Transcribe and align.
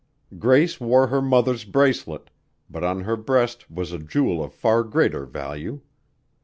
Grace 0.39 0.79
wore 0.79 1.05
her 1.05 1.21
mother's 1.21 1.63
bracelet, 1.63 2.31
but 2.67 2.83
on 2.83 3.01
her 3.01 3.15
breast 3.15 3.69
was 3.69 3.91
a 3.91 3.99
jewel 3.99 4.43
of 4.43 4.51
far 4.51 4.83
greater 4.83 5.27
value. 5.27 5.79